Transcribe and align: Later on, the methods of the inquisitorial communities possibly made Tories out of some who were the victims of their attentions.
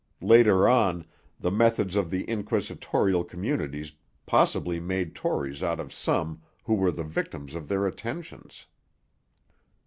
Later 0.23 0.67
on, 0.67 1.05
the 1.39 1.51
methods 1.51 1.95
of 1.95 2.09
the 2.09 2.27
inquisitorial 2.27 3.23
communities 3.23 3.91
possibly 4.25 4.79
made 4.79 5.13
Tories 5.13 5.61
out 5.61 5.79
of 5.79 5.93
some 5.93 6.41
who 6.63 6.73
were 6.73 6.89
the 6.91 7.03
victims 7.03 7.53
of 7.53 7.67
their 7.67 7.85
attentions. 7.85 8.65